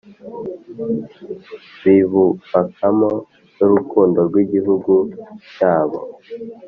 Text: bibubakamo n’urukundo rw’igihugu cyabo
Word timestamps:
bibubakamo 1.83 3.11
n’urukundo 3.57 4.19
rw’igihugu 4.27 4.93
cyabo 5.55 5.99